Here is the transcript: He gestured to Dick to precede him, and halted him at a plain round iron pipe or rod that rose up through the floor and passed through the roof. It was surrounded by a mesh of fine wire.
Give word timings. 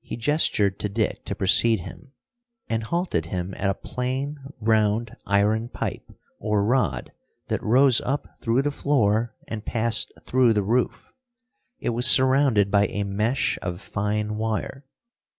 He 0.00 0.16
gestured 0.16 0.78
to 0.78 0.88
Dick 0.88 1.26
to 1.26 1.34
precede 1.34 1.80
him, 1.80 2.12
and 2.66 2.82
halted 2.84 3.26
him 3.26 3.52
at 3.58 3.68
a 3.68 3.74
plain 3.74 4.38
round 4.58 5.14
iron 5.26 5.68
pipe 5.68 6.10
or 6.38 6.64
rod 6.64 7.12
that 7.48 7.62
rose 7.62 8.00
up 8.00 8.26
through 8.40 8.62
the 8.62 8.70
floor 8.72 9.36
and 9.46 9.66
passed 9.66 10.12
through 10.24 10.54
the 10.54 10.62
roof. 10.64 11.12
It 11.78 11.90
was 11.90 12.06
surrounded 12.06 12.70
by 12.70 12.86
a 12.86 13.04
mesh 13.04 13.58
of 13.60 13.82
fine 13.82 14.38
wire. 14.38 14.86